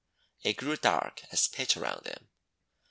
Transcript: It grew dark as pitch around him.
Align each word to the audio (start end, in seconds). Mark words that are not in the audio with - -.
It 0.41 0.53
grew 0.57 0.77
dark 0.77 1.21
as 1.31 1.47
pitch 1.47 1.77
around 1.77 2.07
him. 2.07 2.27